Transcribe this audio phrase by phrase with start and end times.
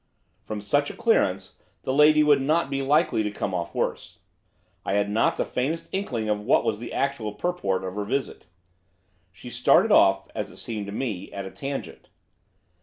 [0.45, 4.17] From such a clearance the lady would not be likely to come off worst.
[4.83, 8.47] I had not the faintest inkling of what was the actual purport of her visit.
[9.31, 12.09] She started off, as it seemed to me, at a tangent.